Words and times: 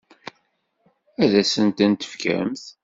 Ad 1.23 1.31
asen-tent-tefkemt? 1.41 2.63